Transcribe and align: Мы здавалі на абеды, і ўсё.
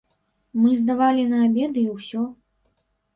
Мы 0.61 0.71
здавалі 0.79 1.25
на 1.33 1.37
абеды, 1.47 1.83
і 1.91 1.99
ўсё. 1.99 2.21